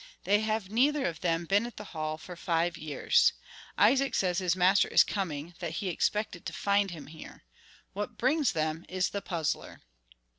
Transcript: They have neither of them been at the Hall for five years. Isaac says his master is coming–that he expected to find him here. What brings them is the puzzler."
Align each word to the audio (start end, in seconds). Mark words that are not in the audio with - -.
They 0.23 0.39
have 0.39 0.71
neither 0.71 1.05
of 1.05 1.21
them 1.21 1.45
been 1.45 1.67
at 1.67 1.77
the 1.77 1.83
Hall 1.93 2.17
for 2.17 2.35
five 2.35 2.75
years. 2.75 3.33
Isaac 3.77 4.15
says 4.15 4.39
his 4.39 4.55
master 4.55 4.87
is 4.87 5.03
coming–that 5.03 5.73
he 5.73 5.89
expected 5.89 6.43
to 6.47 6.53
find 6.53 6.89
him 6.89 7.05
here. 7.05 7.43
What 7.93 8.17
brings 8.17 8.53
them 8.53 8.83
is 8.89 9.09
the 9.11 9.21
puzzler." 9.21 9.83